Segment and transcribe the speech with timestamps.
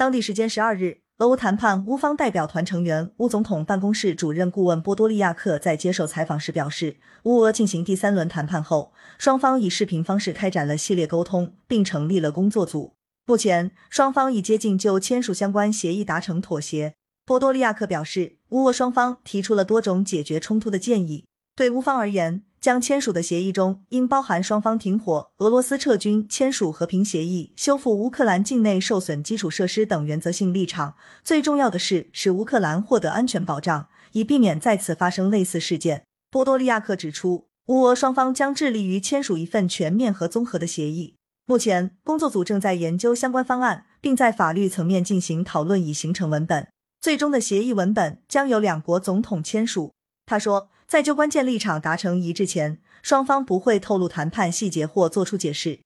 [0.00, 12.94] 当地时间十二日，俄乌谈判乌方代表团成员、乌总统办公室主任顾问波多利亚克在接受采访时表示，乌俄进行第三轮谈判后，双方以视频方式开展了系列沟通，并成立了工作组。
[13.26, 16.94] 目前，双方已接近就签署相关协议达成妥协。
[17.26, 21.26] 波多利亚克表示，乌俄双方提出了多种解决冲突的建议。
[21.54, 30.94] 对乌方而言，将签署的协议中应包含双方停火、俄罗斯撤军、签署和平协议、修复乌克兰境内受损基础设施等原则性立场。
[31.24, 36.04] 最重要的是，使乌克兰获得安全保障，以避免再次发生类似事件。
[36.30, 41.14] 波多利亚克指出，乌俄双方将致力于签署一份全面和综合的协议。
[41.46, 46.68] 目前，工作组正在研究相关方案，并在法律层面进行讨论，以形成文本。
[47.00, 49.94] 最终的协议文本将由两国总统签署。
[50.26, 50.68] 他说。
[50.90, 55.82] 在就关键立场达成一致前，双方不会透露谈判细节或作出解释。